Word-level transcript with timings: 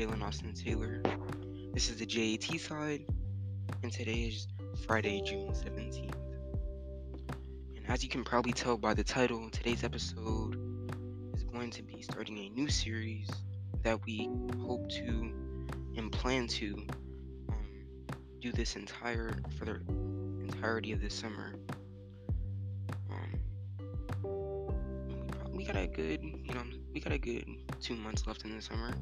Jaylen 0.00 0.22
Alston 0.22 0.54
Taylor. 0.54 1.02
This 1.74 1.90
is 1.90 1.98
the 1.98 2.06
JAT 2.06 2.58
side, 2.58 3.04
and 3.82 3.92
today 3.92 4.28
is 4.28 4.48
Friday, 4.86 5.20
June 5.20 5.52
17th. 5.52 6.14
And 7.76 7.86
as 7.86 8.02
you 8.02 8.08
can 8.08 8.24
probably 8.24 8.52
tell 8.52 8.78
by 8.78 8.94
the 8.94 9.04
title, 9.04 9.50
today's 9.50 9.84
episode 9.84 10.56
is 11.34 11.42
going 11.42 11.70
to 11.72 11.82
be 11.82 12.00
starting 12.00 12.38
a 12.38 12.48
new 12.48 12.66
series 12.70 13.28
that 13.82 14.02
we 14.06 14.30
hope 14.62 14.88
to 14.88 15.34
and 15.98 16.10
plan 16.10 16.46
to 16.46 16.82
um, 17.50 17.66
do 18.40 18.52
this 18.52 18.76
entire 18.76 19.36
for 19.58 19.66
the 19.66 19.82
entirety 20.42 20.92
of 20.92 21.02
this 21.02 21.12
summer. 21.12 21.56
Um, 23.10 24.72
we, 25.52 25.66
got 25.66 25.76
a 25.76 25.86
good, 25.86 26.22
you 26.22 26.54
know, 26.54 26.62
we 26.90 27.00
got 27.00 27.12
a 27.12 27.18
good 27.18 27.44
two 27.82 27.96
months 27.96 28.26
left 28.26 28.46
in 28.46 28.56
the 28.56 28.62
summer, 28.62 28.94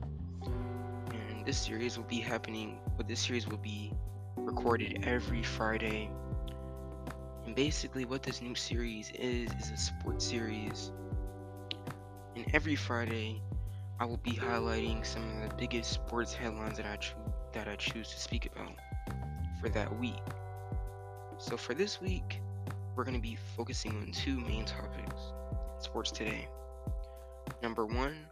this 1.49 1.57
series 1.57 1.97
will 1.97 2.05
be 2.05 2.21
happening. 2.21 2.79
But 2.99 3.09
this 3.09 3.21
series 3.21 3.49
will 3.49 3.57
be 3.57 3.91
recorded 4.37 5.05
every 5.07 5.43
Friday. 5.43 6.11
And 7.47 7.57
basically, 7.57 8.05
what 8.05 8.23
this 8.23 8.43
new 8.43 8.55
series 8.55 9.11
is 9.19 9.51
is 9.59 9.71
a 9.71 9.77
sports 9.79 10.27
series. 10.27 10.93
And 12.37 12.45
every 12.53 12.77
Friday, 12.77 13.41
I 13.99 14.05
will 14.05 14.19
be 14.19 14.33
highlighting 14.33 15.07
some 15.07 15.23
of 15.23 15.49
the 15.49 15.55
biggest 15.57 15.91
sports 15.91 16.35
headlines 16.35 16.77
that 16.77 16.85
I 16.85 16.97
choose 16.97 17.17
that 17.55 17.67
I 17.67 17.77
choose 17.77 18.11
to 18.11 18.21
speak 18.21 18.51
about 18.55 18.75
for 19.59 19.71
that 19.71 19.99
week. 19.99 20.21
So 21.39 21.57
for 21.57 21.73
this 21.73 21.99
week, 21.99 22.43
we're 22.95 23.05
going 23.05 23.17
to 23.17 23.23
be 23.23 23.39
focusing 23.57 23.93
on 23.93 24.13
two 24.13 24.39
main 24.39 24.67
topics: 24.67 25.33
sports 25.79 26.11
today. 26.11 26.47
Number 27.63 27.87
one, 27.87 28.27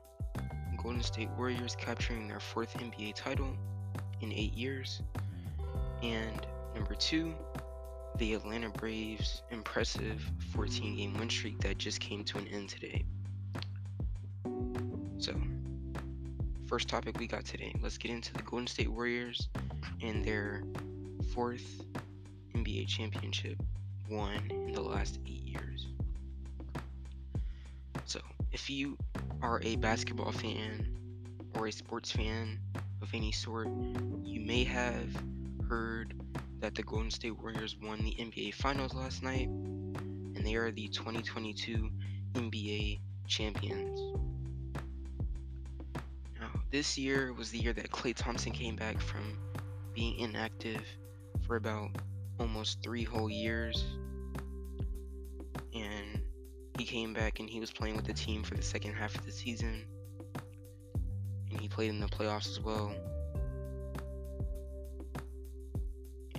Golden 0.86 1.02
State 1.02 1.30
Warriors 1.36 1.74
capturing 1.74 2.28
their 2.28 2.38
fourth 2.38 2.72
NBA 2.74 3.16
title 3.16 3.50
in 4.20 4.32
eight 4.32 4.52
years. 4.52 5.02
And 6.00 6.46
number 6.76 6.94
two, 6.94 7.34
the 8.18 8.34
Atlanta 8.34 8.68
Braves' 8.68 9.42
impressive 9.50 10.22
14 10.52 10.94
game 10.96 11.18
win 11.18 11.28
streak 11.28 11.58
that 11.58 11.78
just 11.78 11.98
came 11.98 12.22
to 12.26 12.38
an 12.38 12.46
end 12.46 12.68
today. 12.68 13.04
So, 15.18 15.34
first 16.68 16.86
topic 16.86 17.18
we 17.18 17.26
got 17.26 17.44
today. 17.44 17.74
Let's 17.82 17.98
get 17.98 18.12
into 18.12 18.32
the 18.34 18.44
Golden 18.44 18.68
State 18.68 18.88
Warriors 18.88 19.48
and 20.02 20.24
their 20.24 20.62
fourth 21.34 21.84
NBA 22.54 22.86
championship 22.86 23.60
won 24.08 24.38
in 24.52 24.70
the 24.70 24.82
last 24.82 25.18
eight 25.26 25.42
years. 25.42 25.88
So, 28.04 28.20
if 28.52 28.70
you 28.70 28.96
are 29.46 29.60
a 29.62 29.76
basketball 29.76 30.32
fan 30.32 30.88
or 31.54 31.68
a 31.68 31.72
sports 31.72 32.10
fan 32.10 32.58
of 33.00 33.14
any 33.14 33.30
sort, 33.30 33.68
you 34.24 34.40
may 34.40 34.64
have 34.64 35.08
heard 35.68 36.14
that 36.58 36.74
the 36.74 36.82
Golden 36.82 37.12
State 37.12 37.38
Warriors 37.38 37.76
won 37.80 37.98
the 37.98 38.16
NBA 38.18 38.54
Finals 38.54 38.92
last 38.92 39.22
night, 39.22 39.46
and 39.46 40.44
they 40.44 40.56
are 40.56 40.72
the 40.72 40.88
2022 40.88 41.88
NBA 42.34 42.98
champions. 43.28 44.00
Now, 46.40 46.50
this 46.72 46.98
year 46.98 47.32
was 47.32 47.52
the 47.52 47.58
year 47.58 47.72
that 47.72 47.92
Klay 47.92 48.16
Thompson 48.16 48.50
came 48.50 48.74
back 48.74 49.00
from 49.00 49.38
being 49.94 50.18
inactive 50.18 50.82
for 51.46 51.54
about 51.54 51.90
almost 52.40 52.82
three 52.82 53.04
whole 53.04 53.30
years. 53.30 53.84
He 56.78 56.84
came 56.84 57.14
back 57.14 57.40
and 57.40 57.48
he 57.48 57.58
was 57.58 57.72
playing 57.72 57.96
with 57.96 58.04
the 58.04 58.12
team 58.12 58.42
for 58.42 58.54
the 58.54 58.62
second 58.62 58.94
half 58.94 59.14
of 59.14 59.24
the 59.24 59.32
season. 59.32 59.84
And 61.50 61.60
he 61.60 61.68
played 61.68 61.90
in 61.90 62.00
the 62.00 62.06
playoffs 62.06 62.50
as 62.50 62.60
well. 62.60 62.94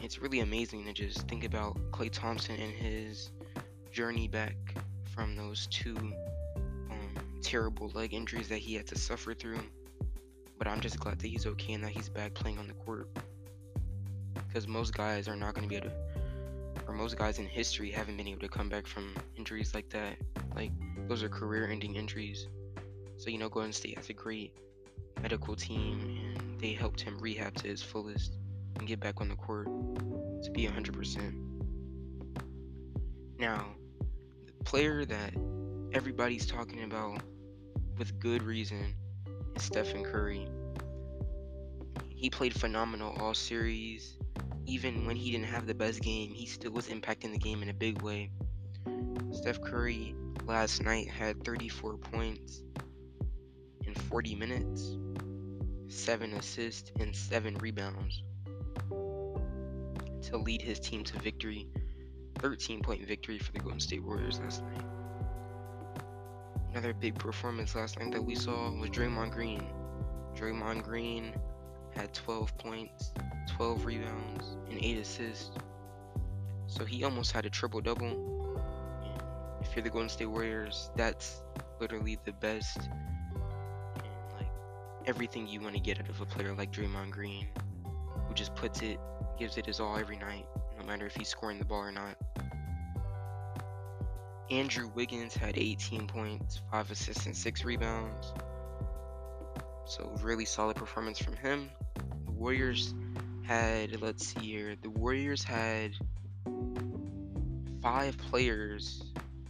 It's 0.03 0.20
really 0.20 0.42
amazing 0.42 0.86
to 0.86 0.94
just 0.94 1.28
think 1.28 1.44
about 1.44 1.75
Klay 1.92 2.12
Thompson 2.12 2.56
and 2.56 2.72
his 2.72 3.31
journey 3.92 4.28
back 4.28 4.56
from 5.03 5.36
those 5.36 5.68
two 5.72 5.96
um, 5.96 7.16
terrible 7.42 7.90
leg 7.96 8.14
injuries 8.14 8.48
that 8.50 8.59
he 8.59 8.75
had 8.75 8.86
to 8.88 8.98
suffer 8.98 9.34
through. 9.34 9.59
But 10.59 10.68
I'm 10.68 10.81
just 10.81 11.00
glad 11.00 11.19
that 11.19 11.28
he's 11.28 11.48
okay 11.48 11.74
and 11.74 11.84
that 11.84 11.92
he's 11.92 12.09
back 12.09 12.36
playing 12.36 12.59
on 12.59 12.68
the 12.68 12.74
court. 12.74 13.09
Because 14.48 14.68
most 14.68 14.96
guys 14.96 15.28
are 15.28 15.36
not 15.36 15.56
going 15.56 15.64
to 15.64 15.69
be 15.69 15.75
able 15.75 15.90
to 15.90 16.06
or 16.88 16.94
most 16.94 17.18
guys 17.18 17.38
in 17.40 17.46
history 17.46 17.92
haven't 17.92 18.18
been 18.18 18.28
able 18.28 18.42
to 18.42 18.48
come 18.48 18.70
back 18.70 18.88
from 18.88 19.14
injuries 19.38 19.74
like 19.74 19.90
that. 19.90 20.18
Like 20.56 20.72
those 21.08 21.22
are 21.22 21.30
career-ending 21.30 21.96
injuries. 21.96 22.48
So 23.18 23.30
you 23.30 23.38
know, 23.38 23.50
Golden 23.50 23.74
State 23.74 23.98
has 23.98 24.09
a 24.09 24.14
great 24.14 24.53
medical 25.22 25.56
team, 25.56 26.20
and 26.36 26.59
they 26.59 26.74
helped 26.74 27.02
him 27.02 27.18
rehab 27.20 27.56
to 27.56 27.68
his 27.68 27.81
fullest 27.81 28.38
and 28.78 28.88
get 28.88 29.00
back 29.00 29.20
on 29.20 29.30
the 29.30 29.36
court 29.36 29.68
to 30.44 30.52
be 30.52 30.68
100%. 30.68 31.34
Now, 33.40 33.66
the 34.46 34.64
player 34.64 35.06
that 35.06 35.34
everybody's 35.94 36.46
talking 36.46 36.84
about 36.84 37.22
with 37.98 38.19
good 38.19 38.44
reason 38.44 38.96
is 39.56 39.64
Stephen 39.64 40.04
Curry. 40.04 40.48
He 42.09 42.30
played 42.30 42.54
phenomenal 42.54 43.16
all 43.19 43.34
series 43.34 44.17
even 44.68 45.06
when 45.06 45.16
he 45.16 45.32
didn't 45.32 45.48
have 45.48 45.66
the 45.66 45.74
best 45.74 46.02
game, 46.02 46.32
he 46.32 46.46
still 46.46 46.72
was 46.72 46.90
impacting 46.90 47.32
the 47.32 47.40
game 47.40 47.64
in 47.64 47.70
a 47.70 47.74
big 47.74 48.02
way. 48.02 48.30
Steph 49.32 49.62
Curry 49.62 50.14
last 50.46 50.84
night 50.84 51.10
had 51.10 51.44
34 51.44 51.98
points 51.98 52.64
in 53.86 53.96
40 53.96 54.36
minutes, 54.36 54.98
7 55.88 56.34
assists, 56.34 56.92
and 57.00 57.16
7 57.16 57.56
rebounds 57.56 58.22
to 60.24 60.38
lead 60.38 60.62
his 60.62 60.80
team 60.80 61.04
to 61.06 61.18
victory. 61.20 61.68
13 62.40 62.82
point 62.82 63.08
victory 63.08 63.40
for 63.40 63.52
the 63.54 63.60
Golden 63.60 63.80
State 63.80 64.04
Warriors 64.04 64.40
last 64.40 64.64
night. 64.64 64.86
Another 66.72 66.94
big 66.94 67.16
performance 67.16 67.74
last 67.74 67.98
night 67.98 68.12
that 68.12 68.22
we 68.22 68.36
saw 68.36 68.70
was 68.72 68.90
Draymond 68.90 69.32
Green. 69.32 69.66
Draymond 70.36 70.84
Green 70.84 71.34
had 71.96 72.14
12 72.14 72.56
points, 72.58 73.12
12 73.47 73.85
rebounds, 73.85 74.58
and 74.69 74.80
8 74.81 74.97
assists. 75.00 75.52
So 76.68 76.85
he 76.85 77.03
almost 77.03 77.31
had 77.31 77.46
a 77.46 77.50
triple 77.50 77.81
double. 77.81 78.58
If 79.62 79.75
you're 79.75 79.84
the 79.84 79.90
Golden 79.90 80.09
State 80.09 80.28
Warriors, 80.28 80.91
that's 80.96 81.41
literally 81.80 82.18
the 82.25 82.34
best 82.34 82.78
and 82.78 84.34
like 84.36 84.52
everything 85.06 85.47
you 85.47 85.62
want 85.62 85.75
to 85.75 85.81
get 85.81 86.00
out 86.00 86.09
of 86.09 86.22
a 86.22 86.25
player 86.25 86.53
like 86.53 86.72
Draymond 86.72 87.12
Green, 87.12 87.47
who 88.28 88.34
just 88.34 88.56
puts 88.56 88.81
it, 88.81 89.00
gives 89.40 89.57
it 89.57 89.66
his 89.66 89.80
all 89.80 89.97
every 89.97 90.18
night, 90.18 90.46
no 90.80 90.86
matter 90.86 91.06
if 91.06 91.16
he's 91.16 91.30
scoring 91.30 91.59
the 91.59 91.66
ball 91.66 91.80
or 91.80 91.91
not. 91.91 92.16
Andrew 94.50 94.90
Wiggins 94.96 95.36
had 95.36 95.57
18 95.57 96.07
points, 96.07 96.62
5 96.72 96.91
assists, 96.91 97.25
and 97.25 97.36
6 97.36 97.66
rebounds. 97.66 98.34
So, 99.86 100.13
really 100.22 100.46
solid 100.46 100.75
performance 100.78 101.19
from 101.19 101.36
him. 101.36 101.69
The 102.25 102.31
Warriors 102.31 102.94
had, 103.47 104.02
let's 104.02 104.28
see 104.28 104.41
here, 104.41 104.75
the 104.81 104.90
Warriors 104.90 105.41
had 105.41 105.91
five 107.81 108.18
players 108.18 109.02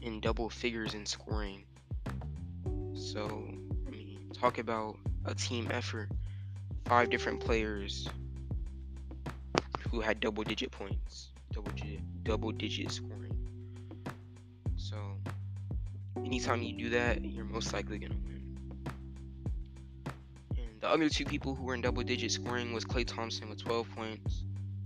in 0.03 0.19
double 0.19 0.50
figures 0.52 0.94
in 0.94 1.03
scoring. 1.03 1.63
So, 2.94 3.25
I 3.88 3.90
mean, 3.90 4.19
talk 4.40 4.59
about 4.59 4.97
a 5.25 5.34
team 5.34 5.68
effort. 5.72 6.09
Five 6.86 7.09
different 7.09 7.40
players 7.40 8.07
who 9.90 10.00
had 10.00 10.19
double 10.19 10.44
digit 10.44 10.72
points, 10.72 11.30
double 11.52 11.72
digit, 11.72 12.24
double 12.24 12.52
digit 12.52 12.91
scoring. 12.91 13.36
So, 14.75 14.95
anytime 16.24 16.62
you 16.62 16.77
do 16.77 16.89
that, 16.92 17.25
you're 17.25 17.45
most 17.45 17.74
likely 17.74 17.98
gonna 17.98 18.13
win. 18.24 18.47
The 20.79 20.89
other 20.89 21.09
two 21.09 21.25
people 21.25 21.56
who 21.56 21.63
were 21.63 21.74
in 21.74 21.81
double 21.81 22.03
digit 22.03 22.31
scoring 22.31 22.71
was 22.71 22.85
Klay 22.85 23.06
Thompson 23.06 23.50
with 23.50 23.63
12 23.63 23.88
points 23.95 24.44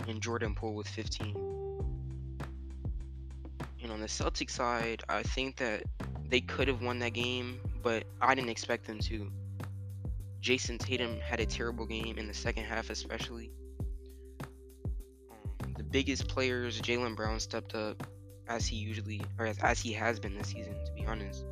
and 0.08 0.22
Jordan 0.22 0.56
Poole 0.56 0.74
with 0.74 0.88
15. 0.88 1.36
And 3.84 3.92
on 3.92 4.00
the 4.00 4.08
Celtics 4.08 4.52
side, 4.52 5.04
I 5.10 5.22
think 5.22 5.58
that 5.58 5.84
they 6.30 6.40
could 6.40 6.70
have 6.70 6.82
won 6.82 7.00
that 7.00 7.14
game, 7.14 7.60
but 7.84 8.06
I 8.22 8.36
didn't 8.36 8.52
expect 8.52 8.88
them 8.88 9.00
to. 9.00 9.30
Jayson 10.40 10.78
Tatum 10.78 11.20
had 11.20 11.42
a 11.42 11.46
terrible 11.46 11.86
game 11.86 12.18
in 12.18 12.26
the 12.26 12.34
second 12.34 12.64
half, 12.64 12.90
especially. 12.90 13.52
Um, 15.62 15.74
the 15.78 15.84
biggest 15.84 16.30
players, 16.30 16.82
Jaylen 16.82 17.18
Brown 17.18 17.40
stepped 17.40 17.76
up 17.76 18.08
as 18.48 18.66
he 18.66 18.78
usually, 18.78 19.22
or 19.38 19.46
as, 19.46 19.58
as 19.60 19.82
he 19.82 19.92
has 19.92 20.22
been 20.22 20.38
this 20.38 20.48
season, 20.48 20.76
to 20.86 20.92
be 20.94 21.06
honest. 21.06 21.46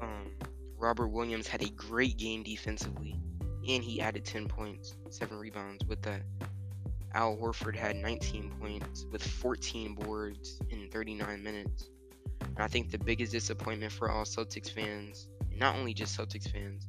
Um, 0.00 0.32
Robert 0.78 1.08
Williams 1.08 1.46
had 1.46 1.62
a 1.62 1.68
great 1.70 2.16
game 2.16 2.42
defensively 2.42 3.21
and 3.68 3.82
he 3.82 4.00
added 4.00 4.24
10 4.24 4.48
points, 4.48 4.96
7 5.10 5.38
rebounds 5.38 5.84
with 5.84 6.02
that. 6.02 6.22
Al 7.14 7.36
Horford 7.36 7.76
had 7.76 7.96
19 7.96 8.52
points 8.58 9.06
with 9.10 9.22
14 9.22 9.94
boards 9.94 10.58
in 10.70 10.88
39 10.90 11.42
minutes. 11.42 11.90
And 12.40 12.58
I 12.58 12.66
think 12.66 12.90
the 12.90 12.98
biggest 12.98 13.32
disappointment 13.32 13.92
for 13.92 14.10
all 14.10 14.24
Celtics 14.24 14.70
fans, 14.70 15.28
not 15.56 15.76
only 15.76 15.92
just 15.94 16.18
Celtics 16.18 16.50
fans, 16.50 16.86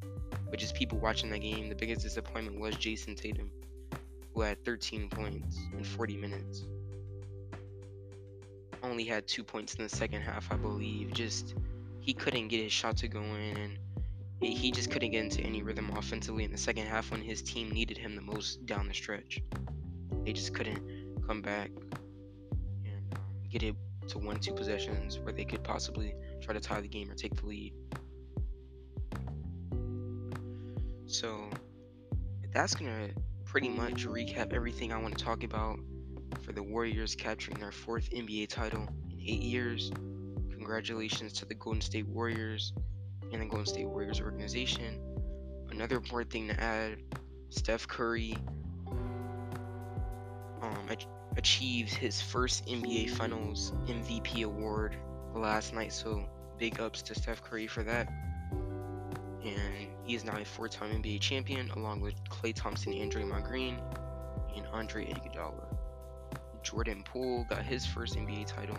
but 0.50 0.60
just 0.60 0.76
people 0.76 0.98
watching 0.98 1.30
the 1.30 1.40
game, 1.40 1.70
the 1.70 1.76
biggest 1.76 2.02
disappointment 2.02 2.60
was 2.60 2.76
Jayson 2.76 3.16
Tatum, 3.16 3.52
who 4.34 4.42
had 4.42 4.64
13 4.64 5.10
points 5.10 5.58
in 5.78 5.84
40 5.84 6.18
minutes. 6.18 6.64
Only 8.82 9.04
had 9.04 9.28
two 9.28 9.44
points 9.44 9.76
in 9.76 9.84
the 9.84 9.90
second 9.90 10.22
half, 10.22 10.52
I 10.52 10.56
believe. 10.56 11.14
Just 11.14 11.56
he 12.00 12.14
couldn't 12.14 12.50
get 12.50 12.64
his 12.64 12.72
shot 12.72 12.98
to 12.98 13.08
go 13.08 13.22
in, 13.22 13.58
and 13.58 13.78
he 14.64 14.72
just 14.72 14.90
couldn't 14.90 15.12
get 15.12 15.22
into 15.22 15.42
any 15.42 15.62
rhythm 15.62 15.92
offensively 15.98 16.46
in 16.46 16.52
the 16.52 16.58
second 16.58 16.86
half 16.86 17.12
when 17.12 17.22
his 17.22 17.42
team 17.42 17.70
needed 17.70 17.98
him 17.98 18.16
the 18.16 18.22
most 18.22 18.66
down 18.66 18.88
the 18.88 18.94
stretch. 18.94 19.42
They 20.24 20.32
just 20.32 20.54
couldn't 20.54 20.82
come 21.28 21.42
back 21.42 21.70
and 22.86 23.14
um, 23.14 23.22
get 23.50 23.62
it 23.62 23.76
to 24.08 24.20
one, 24.20 24.40
two 24.40 24.54
possessions 24.54 25.20
where 25.20 25.34
they 25.34 25.44
could 25.44 25.66
possibly 25.66 26.16
try 26.42 26.54
to 26.54 26.62
tie 26.62 26.80
the 26.80 26.88
game 26.88 27.12
or 27.12 27.14
take 27.14 27.36
the 27.36 27.46
lead. 27.46 27.74
So 31.08 31.50
that's 32.54 32.74
gonna 32.74 33.10
pretty 33.44 33.68
much 33.68 34.08
recap 34.08 34.54
everything 34.54 34.94
I 34.94 34.98
want 34.98 35.18
to 35.18 35.22
talk 35.26 35.44
about 35.44 35.78
for 36.42 36.54
the 36.54 36.64
Warriors 36.64 37.16
capturing 37.16 37.60
their 37.60 37.74
fourth 37.74 38.10
NBA 38.12 38.48
title 38.48 38.88
in 39.12 39.20
eight 39.20 39.42
years. 39.42 39.92
Congratulations 40.52 41.34
to 41.34 41.46
the 41.46 41.54
Golden 41.54 41.82
State 41.82 42.08
Warriors 42.08 42.72
and 43.34 43.42
the 43.42 43.46
Golden 43.46 43.66
State 43.66 43.88
Warriors 43.88 44.22
organization. 44.22 45.00
Another 45.72 45.98
important 45.98 46.32
thing 46.32 46.48
to 46.48 46.60
add 46.62 46.98
Steph 47.50 47.88
Curry 47.88 48.36
um, 50.62 50.88
achieved 51.36 51.94
his 51.94 52.22
first 52.22 52.66
NBA 52.68 53.10
Finals 53.10 53.74
MVP 53.88 54.44
award 54.44 54.96
last 55.34 55.74
night, 55.74 55.92
so 55.92 56.24
big 56.58 56.80
ups 56.80 57.02
to 57.04 57.16
Steph 57.16 57.42
Curry 57.44 57.68
for 57.68 57.84
that. 57.84 58.08
And 59.44 59.88
he 60.06 60.16
is 60.16 60.24
now 60.24 60.38
a 60.38 60.46
four 60.46 60.68
time 60.68 60.92
NBA 61.02 61.20
champion, 61.20 61.70
along 61.72 62.02
with 62.02 62.16
Klay 62.30 62.54
Thompson, 62.54 62.94
and 62.94 63.12
Draymond 63.12 63.44
Green, 63.44 63.82
and 64.56 64.66
Andre 64.68 65.06
Iguodala. 65.06 65.76
Jordan 66.62 67.04
Poole 67.04 67.46
got 67.50 67.64
his 67.64 67.86
first 67.86 68.16
NBA 68.16 68.48
title. 68.48 68.78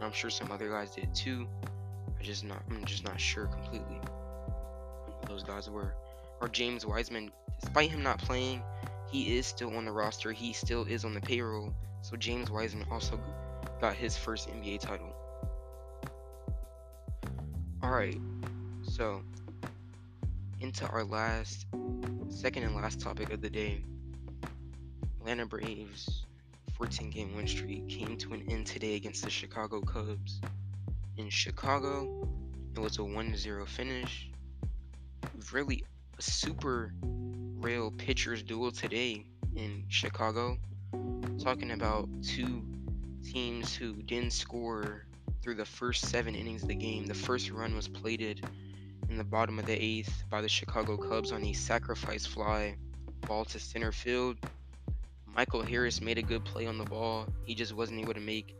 I'm 0.00 0.12
sure 0.12 0.30
some 0.30 0.50
other 0.50 0.68
guys 0.68 0.90
did 0.90 1.14
too 1.14 1.46
just 2.24 2.44
not 2.44 2.62
I'm 2.70 2.84
just 2.84 3.04
not 3.04 3.20
sure 3.20 3.46
completely 3.46 4.00
who 5.06 5.28
those 5.28 5.44
guys 5.44 5.70
were. 5.70 5.94
Or 6.40 6.48
James 6.48 6.84
Wiseman, 6.84 7.30
despite 7.60 7.90
him 7.90 8.02
not 8.02 8.18
playing, 8.18 8.62
he 9.10 9.36
is 9.36 9.46
still 9.46 9.76
on 9.76 9.84
the 9.84 9.92
roster. 9.92 10.32
He 10.32 10.52
still 10.52 10.84
is 10.84 11.04
on 11.04 11.14
the 11.14 11.20
payroll. 11.20 11.72
So 12.02 12.16
James 12.16 12.50
Wiseman 12.50 12.86
also 12.90 13.20
got 13.80 13.94
his 13.94 14.16
first 14.16 14.48
NBA 14.48 14.80
title. 14.80 15.14
Alright, 17.82 18.18
so 18.82 19.22
into 20.60 20.86
our 20.86 21.04
last, 21.04 21.66
second 22.28 22.64
and 22.64 22.74
last 22.74 23.00
topic 23.00 23.30
of 23.30 23.42
the 23.42 23.50
day. 23.50 23.84
Atlanta 25.20 25.46
Braves 25.46 26.24
14 26.76 27.10
game 27.10 27.36
win 27.36 27.46
streak 27.46 27.88
came 27.88 28.16
to 28.16 28.32
an 28.32 28.44
end 28.48 28.66
today 28.66 28.94
against 28.94 29.22
the 29.22 29.30
Chicago 29.30 29.80
Cubs 29.80 30.40
in 31.16 31.30
Chicago. 31.30 32.28
It 32.74 32.80
was 32.80 32.98
a 32.98 33.04
1 33.04 33.36
0 33.36 33.66
finish. 33.66 34.30
Really 35.52 35.84
a 36.18 36.22
super 36.22 36.92
real 37.02 37.90
pitchers 37.90 38.42
duel 38.42 38.72
today 38.72 39.24
in 39.54 39.84
Chicago. 39.88 40.58
Talking 41.38 41.72
about 41.72 42.08
two 42.22 42.62
teams 43.24 43.74
who 43.74 43.94
didn't 43.94 44.32
score 44.32 45.06
through 45.42 45.54
the 45.54 45.64
first 45.64 46.06
seven 46.06 46.34
innings 46.34 46.62
of 46.62 46.68
the 46.68 46.74
game. 46.74 47.06
The 47.06 47.14
first 47.14 47.50
run 47.50 47.74
was 47.74 47.88
plated 47.88 48.44
in 49.08 49.16
the 49.16 49.24
bottom 49.24 49.58
of 49.58 49.66
the 49.66 49.82
eighth 49.82 50.24
by 50.30 50.40
the 50.40 50.48
Chicago 50.48 50.96
Cubs 50.96 51.32
on 51.32 51.44
a 51.44 51.52
sacrifice 51.52 52.26
fly 52.26 52.76
ball 53.26 53.44
to 53.46 53.58
center 53.58 53.92
field. 53.92 54.36
Michael 55.34 55.62
Harris 55.62 56.00
made 56.00 56.18
a 56.18 56.22
good 56.22 56.44
play 56.44 56.66
on 56.66 56.78
the 56.78 56.84
ball. 56.84 57.26
He 57.44 57.54
just 57.54 57.74
wasn't 57.74 58.00
able 58.00 58.14
to 58.14 58.20
make 58.20 58.56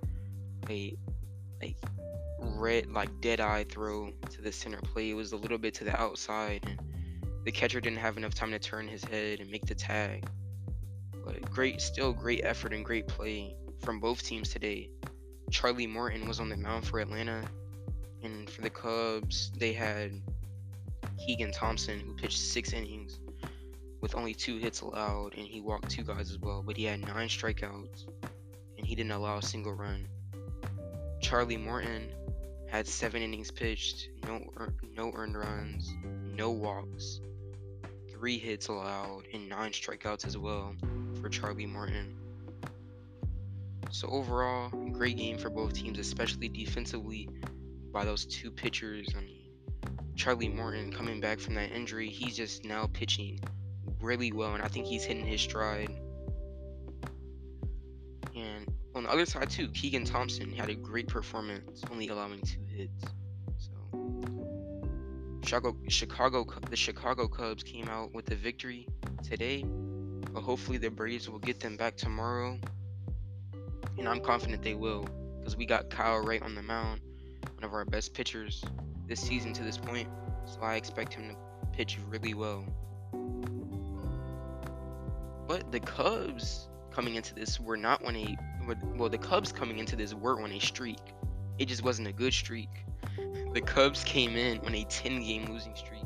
a 0.68 0.96
like 1.62 1.76
red 2.54 2.90
like 2.90 3.20
dead 3.20 3.40
eye 3.40 3.64
throw 3.64 4.12
to 4.30 4.42
the 4.42 4.52
center 4.52 4.78
plate. 4.78 5.10
It 5.10 5.14
was 5.14 5.32
a 5.32 5.36
little 5.36 5.58
bit 5.58 5.74
to 5.74 5.84
the 5.84 6.00
outside, 6.00 6.64
and 6.66 6.80
the 7.44 7.52
catcher 7.52 7.80
didn't 7.80 7.98
have 7.98 8.16
enough 8.16 8.34
time 8.34 8.50
to 8.50 8.58
turn 8.58 8.88
his 8.88 9.04
head 9.04 9.40
and 9.40 9.50
make 9.50 9.66
the 9.66 9.74
tag. 9.74 10.26
But 11.24 11.50
great, 11.50 11.80
still 11.80 12.12
great 12.12 12.40
effort 12.44 12.72
and 12.72 12.84
great 12.84 13.06
play 13.06 13.54
from 13.80 14.00
both 14.00 14.22
teams 14.22 14.50
today. 14.50 14.90
Charlie 15.50 15.86
Morton 15.86 16.26
was 16.26 16.40
on 16.40 16.48
the 16.48 16.56
mound 16.56 16.86
for 16.86 17.00
Atlanta, 17.00 17.44
and 18.22 18.48
for 18.48 18.62
the 18.62 18.70
Cubs, 18.70 19.52
they 19.58 19.72
had 19.72 20.20
Keegan 21.18 21.52
Thompson, 21.52 22.00
who 22.00 22.14
pitched 22.14 22.38
six 22.38 22.72
innings 22.72 23.20
with 24.00 24.14
only 24.14 24.34
two 24.34 24.58
hits 24.58 24.82
allowed, 24.82 25.34
and 25.34 25.46
he 25.46 25.60
walked 25.60 25.90
two 25.90 26.02
guys 26.02 26.30
as 26.30 26.38
well. 26.38 26.62
But 26.62 26.76
he 26.76 26.84
had 26.84 27.00
nine 27.00 27.28
strikeouts, 27.28 28.04
and 28.76 28.86
he 28.86 28.94
didn't 28.94 29.12
allow 29.12 29.38
a 29.38 29.42
single 29.42 29.72
run. 29.72 30.06
Charlie 31.22 31.56
Morton 31.56 32.08
had 32.75 32.88
seven 32.88 33.23
innings 33.23 33.53
pitched, 33.53 34.09
no 34.26 34.44
no 34.97 35.12
earned 35.15 35.37
runs, 35.37 35.94
no 36.35 36.50
walks, 36.50 37.21
three 38.11 38.37
hits 38.37 38.67
allowed, 38.67 39.23
and 39.32 39.49
nine 39.49 39.71
strikeouts 39.71 40.26
as 40.26 40.37
well 40.37 40.75
for 41.21 41.29
Charlie 41.29 41.67
Morton. 41.67 42.17
So 43.93 44.09
overall, 44.09 44.71
great 44.91 45.17
game 45.17 45.38
for 45.38 45.50
both 45.50 45.75
teams, 45.75 46.00
especially 46.00 46.49
defensively 46.49 47.29
by 47.93 48.05
those 48.05 48.26
two 48.26 48.50
pitchers. 48.50 49.06
I 49.17 49.21
mean, 49.21 49.53
Charlie 50.17 50.49
Morton 50.49 50.93
coming 50.93 51.21
back 51.21 51.38
from 51.38 51.55
that 51.55 51.71
injury, 51.71 52.09
he's 52.09 52.37
just 52.37 52.65
now 52.65 52.88
pitching 52.93 53.38
really 54.00 54.32
well, 54.32 54.53
and 54.55 54.65
I 54.65 54.67
think 54.67 54.87
he's 54.87 55.05
hitting 55.05 55.26
his 55.26 55.41
stride 55.41 55.93
on 59.06 59.10
the 59.16 59.22
other 59.22 59.26
side 59.26 59.50
too, 59.50 59.68
Keegan 59.68 60.04
Thompson 60.04 60.50
had 60.50 60.70
a 60.70 60.74
great 60.74 61.08
performance, 61.08 61.82
only 61.90 62.08
allowing 62.08 62.40
two 62.40 62.64
hits. 62.66 63.04
So 63.58 63.70
Chicago, 65.44 65.76
Chicago, 65.88 66.46
the 66.70 66.76
Chicago 66.76 67.28
Cubs 67.28 67.62
came 67.62 67.88
out 67.88 68.14
with 68.14 68.30
a 68.30 68.34
victory 68.34 68.88
today, 69.22 69.62
but 70.32 70.40
hopefully 70.40 70.78
the 70.78 70.90
Braves 70.90 71.28
will 71.28 71.38
get 71.38 71.60
them 71.60 71.76
back 71.76 71.96
tomorrow, 71.96 72.58
and 73.98 74.08
I'm 74.08 74.20
confident 74.20 74.62
they 74.62 74.74
will, 74.74 75.06
because 75.38 75.56
we 75.56 75.66
got 75.66 75.90
Kyle 75.90 76.24
Wright 76.24 76.42
on 76.42 76.54
the 76.54 76.62
mound, 76.62 77.02
one 77.52 77.64
of 77.64 77.75
our 77.75 77.84
best 77.84 78.14
pitchers 78.14 78.64
this 79.06 79.20
season 79.20 79.52
to 79.52 79.62
this 79.62 79.76
point. 79.76 80.08
So 80.46 80.61
I 80.62 80.76
expect 80.76 81.12
him 81.12 81.28
to 81.28 81.37
pitch 81.76 81.99
really 82.08 82.32
well. 82.32 82.64
But 85.46 85.70
the 85.70 85.80
Cubs 85.80 86.68
coming 86.90 87.16
into 87.16 87.34
this 87.34 87.61
were 87.61 87.76
not 87.76 88.02
on 88.04 88.16
a 88.16 88.37
well 88.97 89.09
the 89.09 89.18
Cubs 89.18 89.52
coming 89.52 89.78
into 89.78 89.97
this 89.97 90.14
were 90.14 90.40
on 90.40 90.52
a 90.52 90.61
streak. 90.61 91.00
It 91.59 91.66
just 91.66 91.85
wasn't 91.85 92.09
a 92.09 92.12
good 92.12 92.33
streak. 92.33 92.71
The 93.52 93.61
Cubs 93.61 94.02
came 94.02 94.37
in 94.37 94.59
on 94.66 94.75
a 94.75 94.85
10 94.85 95.23
game 95.23 95.52
losing 95.52 95.76
streak. 95.76 96.02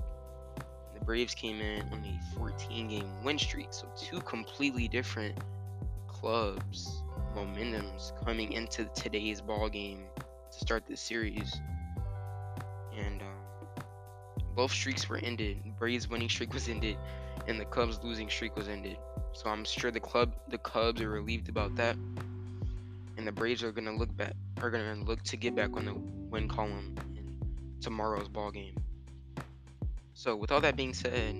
The 0.94 1.04
Braves 1.04 1.34
came 1.34 1.60
in 1.60 1.82
on 1.92 2.04
a 2.04 2.36
14 2.36 2.88
game 2.88 3.24
win 3.24 3.38
streak. 3.38 3.68
So 3.70 3.88
two 3.96 4.20
completely 4.20 4.88
different 4.88 5.38
clubs 6.06 7.02
momentums 7.34 8.12
coming 8.24 8.52
into 8.52 8.84
today's 8.94 9.40
ball 9.40 9.68
game 9.68 10.04
to 10.50 10.58
start 10.58 10.84
this 10.86 11.00
series. 11.00 11.60
And 12.96 13.22
um, 13.22 13.84
both 14.54 14.72
streaks 14.72 15.08
were 15.08 15.18
ended. 15.18 15.58
Braves 15.78 16.08
winning 16.08 16.28
streak 16.28 16.52
was 16.52 16.68
ended, 16.68 16.96
and 17.46 17.60
the 17.60 17.64
Cubs 17.64 18.00
losing 18.02 18.28
streak 18.28 18.56
was 18.56 18.68
ended. 18.68 18.98
So 19.32 19.48
I'm 19.50 19.64
sure 19.64 19.90
the 19.90 20.00
club, 20.00 20.34
the 20.48 20.58
Cubs, 20.58 21.00
are 21.00 21.10
relieved 21.10 21.48
about 21.48 21.76
that, 21.76 21.96
the 23.28 23.32
Braves 23.32 23.62
are 23.62 23.72
gonna 23.72 23.94
look 23.94 24.16
back, 24.16 24.32
are 24.62 24.70
gonna 24.70 25.04
look 25.04 25.22
to 25.24 25.36
get 25.36 25.54
back 25.54 25.76
on 25.76 25.84
the 25.84 25.92
win 26.30 26.48
column 26.48 26.94
in 27.14 27.38
tomorrow's 27.78 28.26
ball 28.26 28.50
game. 28.50 28.74
So 30.14 30.34
with 30.34 30.50
all 30.50 30.62
that 30.62 30.76
being 30.76 30.94
said, 30.94 31.34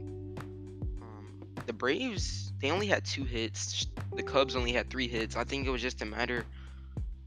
um, 1.00 1.40
the 1.64 1.72
Braves 1.72 2.52
they 2.60 2.70
only 2.70 2.88
had 2.88 3.06
two 3.06 3.24
hits. 3.24 3.86
The 4.14 4.22
Cubs 4.22 4.54
only 4.54 4.70
had 4.70 4.90
three 4.90 5.08
hits. 5.08 5.34
I 5.34 5.44
think 5.44 5.66
it 5.66 5.70
was 5.70 5.80
just 5.80 6.02
a 6.02 6.04
matter 6.04 6.44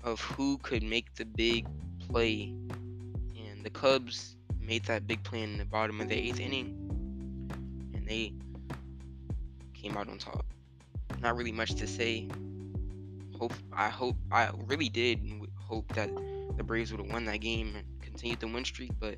of 0.03 0.22
who 0.22 0.60
could 0.60 0.84
make 0.84 1.12
the 1.15 1.25
big 1.25 1.65
play, 1.98 2.53
and 3.36 3.63
the 3.63 3.72
Cubs 3.72 4.36
made 4.60 4.84
that 4.84 5.08
big 5.08 5.24
play 5.24 5.41
in 5.41 5.58
the 5.58 5.65
bottom 5.65 6.00
of 6.01 6.08
the 6.08 6.15
eighth 6.15 6.39
inning, 6.39 7.50
and 7.96 8.08
they 8.08 8.34
came 9.74 9.98
out 9.98 10.08
on 10.08 10.20
top. 10.20 10.46
Not 11.20 11.36
really 11.36 11.51
much 11.51 11.74
to 11.74 11.88
say. 11.88 12.27
Hope 13.41 13.53
I 13.74 13.89
hope 13.89 14.17
I 14.31 14.51
really 14.67 14.88
did 14.88 15.19
hope 15.55 15.91
that 15.95 16.12
the 16.57 16.63
Braves 16.63 16.91
would 16.91 17.01
have 17.01 17.12
won 17.12 17.25
that 17.25 17.38
game 17.38 17.75
and 17.75 18.00
continued 18.00 18.39
the 18.39 18.48
win 18.48 18.63
streak, 18.63 18.91
but 19.00 19.15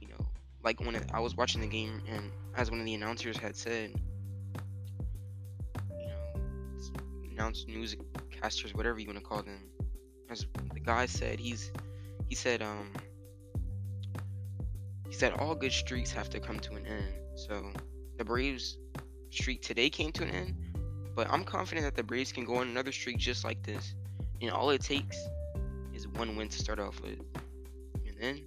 you 0.00 0.06
know, 0.06 0.24
like 0.62 0.78
when 0.78 1.04
I 1.12 1.18
was 1.18 1.36
watching 1.36 1.62
the 1.62 1.66
game 1.66 2.00
and 2.08 2.30
as 2.54 2.70
one 2.70 2.78
of 2.78 2.86
the 2.86 2.94
announcers 2.94 3.36
had 3.36 3.56
said, 3.56 4.00
you 5.98 6.06
know, 6.06 6.42
announce 7.32 7.64
newscasters, 7.64 8.72
whatever 8.72 9.00
you 9.00 9.08
want 9.08 9.18
to 9.18 9.24
call 9.24 9.42
them, 9.42 9.64
as 10.30 10.46
the 10.72 10.78
guy 10.78 11.06
said, 11.06 11.40
he's 11.40 11.72
he 12.28 12.36
said 12.36 12.62
um 12.62 12.92
he 15.08 15.12
said 15.12 15.32
all 15.32 15.56
good 15.56 15.72
streaks 15.72 16.12
have 16.12 16.30
to 16.30 16.38
come 16.38 16.60
to 16.60 16.74
an 16.76 16.86
end. 16.86 17.12
So 17.34 17.72
the 18.16 18.24
Braves 18.24 18.78
streak 19.30 19.60
today 19.60 19.90
came 19.90 20.12
to 20.12 20.22
an 20.22 20.30
end, 20.30 20.54
but 21.16 21.26
I'm 21.30 21.44
confident 21.44 21.86
that 21.86 21.96
the 21.96 22.02
Braves 22.02 22.30
can 22.30 22.44
go 22.44 22.56
on 22.56 22.68
another 22.68 22.92
streak 22.92 23.16
just 23.16 23.42
like 23.42 23.62
this. 23.62 23.94
And 24.42 24.50
all 24.50 24.68
it 24.68 24.82
takes 24.82 25.16
is 25.94 26.06
one 26.06 26.36
win 26.36 26.50
to 26.50 26.58
start 26.58 26.78
off 26.78 27.00
with. 27.00 27.18
And 28.06 28.14
then 28.20 28.42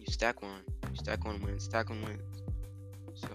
you 0.00 0.06
stack 0.10 0.42
one, 0.42 0.62
you 0.90 0.96
stack 0.96 1.24
one 1.26 1.40
win, 1.42 1.60
stack 1.60 1.90
one 1.90 2.00
win. 2.02 2.18
So 3.14 3.28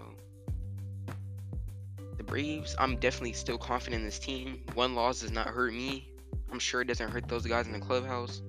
the 2.17 2.23
Braves, 2.23 2.75
I'm 2.79 2.97
definitely 2.97 3.33
still 3.33 3.59
confident 3.59 3.99
in 3.99 4.05
this 4.05 4.17
team. 4.17 4.63
One 4.73 4.95
loss 4.95 5.21
does 5.21 5.31
not 5.31 5.47
hurt 5.47 5.71
me. 5.71 6.09
I'm 6.51 6.59
sure 6.59 6.81
it 6.81 6.85
doesn't 6.85 7.11
hurt 7.11 7.27
those 7.27 7.45
guys 7.45 7.67
in 7.67 7.73
the 7.73 7.79
clubhouse. 7.79 8.41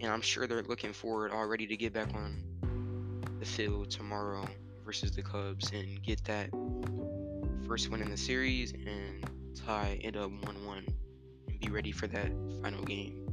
And 0.00 0.10
I'm 0.10 0.22
sure 0.22 0.46
they're 0.46 0.62
looking 0.62 0.94
forward 0.94 1.30
already 1.30 1.66
to 1.66 1.76
get 1.76 1.92
back 1.92 2.08
on 2.14 2.42
the 3.38 3.44
field 3.44 3.90
tomorrow 3.90 4.48
versus 4.82 5.10
the 5.10 5.22
Cubs 5.22 5.70
and 5.72 6.02
get 6.02 6.24
that 6.24 6.48
first 7.66 7.90
win 7.90 8.02
in 8.02 8.10
the 8.10 8.16
series 8.16 8.72
and 8.72 9.24
tie 9.54 9.98
it 10.02 10.16
up 10.16 10.30
1 10.30 10.66
1 10.66 10.86
and 11.48 11.60
be 11.60 11.68
ready 11.70 11.92
for 11.92 12.06
that 12.06 12.30
final 12.62 12.82
game. 12.84 13.26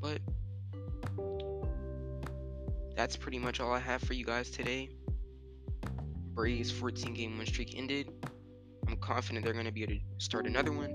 But 0.00 0.20
that's 2.96 3.16
pretty 3.16 3.38
much 3.38 3.60
all 3.60 3.72
I 3.72 3.78
have 3.78 4.02
for 4.02 4.14
you 4.14 4.24
guys 4.24 4.50
today. 4.50 4.90
Braves 6.34 6.70
14 6.70 7.14
game 7.14 7.38
win 7.38 7.46
streak 7.46 7.76
ended. 7.76 8.10
I'm 8.88 8.96
confident 8.96 9.44
they're 9.44 9.54
going 9.54 9.66
to 9.66 9.72
be 9.72 9.82
able 9.82 9.94
to 9.94 10.00
start 10.18 10.46
another 10.46 10.72
one. 10.72 10.90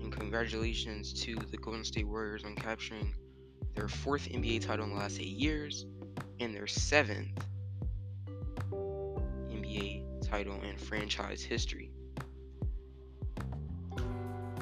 And 0.00 0.12
congratulations 0.12 1.12
to 1.24 1.34
the 1.34 1.56
Golden 1.56 1.84
State 1.84 2.06
Warriors 2.06 2.44
on 2.44 2.54
capturing 2.54 3.14
their 3.74 3.88
fourth 3.88 4.28
NBA 4.28 4.66
title 4.66 4.84
in 4.84 4.92
the 4.92 4.98
last 4.98 5.20
eight 5.20 5.36
years 5.36 5.86
and 6.40 6.54
their 6.54 6.66
seventh 6.66 7.30
title 10.30 10.60
in 10.62 10.76
franchise 10.76 11.42
history. 11.42 11.90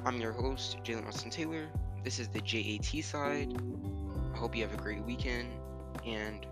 I'm 0.04 0.20
your 0.20 0.32
host, 0.32 0.78
Jaylen 0.84 1.04
Alston 1.06 1.30
Taylor. 1.30 1.68
This 2.04 2.20
is 2.20 2.28
the 2.28 2.40
JAT 2.40 3.02
side. 3.04 3.52
I 4.32 4.36
hope 4.36 4.54
you 4.54 4.62
have 4.62 4.72
a 4.72 4.80
great 4.80 5.04
weekend, 5.04 5.48
and. 6.06 6.46